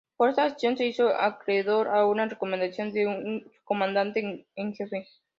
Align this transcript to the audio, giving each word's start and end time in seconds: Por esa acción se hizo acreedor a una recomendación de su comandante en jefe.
Por 0.17 0.29
esa 0.31 0.45
acción 0.45 0.77
se 0.77 0.87
hizo 0.87 1.09
acreedor 1.09 1.87
a 1.89 2.07
una 2.07 2.25
recomendación 2.25 2.91
de 2.91 3.03
su 3.43 3.51
comandante 3.65 4.47
en 4.55 4.73
jefe. 4.73 5.07